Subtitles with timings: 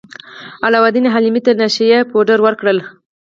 [0.65, 2.77] علاوالدین حلیمې ته نشه يي پوډر ورکړل.